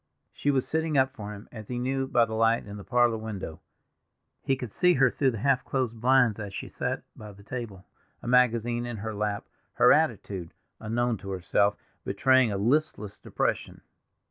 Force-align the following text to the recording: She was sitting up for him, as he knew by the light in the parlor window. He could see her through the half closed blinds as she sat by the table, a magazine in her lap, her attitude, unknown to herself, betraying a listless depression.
She 0.33 0.49
was 0.49 0.67
sitting 0.67 0.97
up 0.97 1.13
for 1.13 1.31
him, 1.31 1.47
as 1.51 1.67
he 1.67 1.77
knew 1.77 2.07
by 2.07 2.25
the 2.25 2.33
light 2.33 2.65
in 2.65 2.75
the 2.77 2.83
parlor 2.83 3.19
window. 3.19 3.59
He 4.41 4.55
could 4.55 4.71
see 4.71 4.95
her 4.95 5.11
through 5.11 5.29
the 5.29 5.37
half 5.37 5.63
closed 5.63 6.01
blinds 6.01 6.39
as 6.39 6.55
she 6.55 6.69
sat 6.69 7.03
by 7.15 7.31
the 7.33 7.43
table, 7.43 7.85
a 8.19 8.27
magazine 8.27 8.87
in 8.87 8.97
her 8.97 9.13
lap, 9.13 9.45
her 9.73 9.93
attitude, 9.93 10.55
unknown 10.79 11.17
to 11.17 11.29
herself, 11.29 11.75
betraying 12.03 12.51
a 12.51 12.57
listless 12.57 13.19
depression. 13.19 13.81